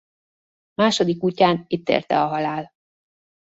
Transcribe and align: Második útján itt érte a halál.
Második 0.73 1.23
útján 1.23 1.63
itt 1.67 1.89
érte 1.89 2.21
a 2.21 2.27
halál. 2.27 2.73